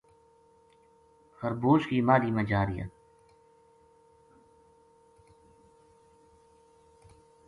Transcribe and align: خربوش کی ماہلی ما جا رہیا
خربوش 1.37 1.81
کی 1.89 1.97
ماہلی 2.07 2.31
ما 2.35 2.43
جا 2.49 2.61
رہیا 2.67 2.85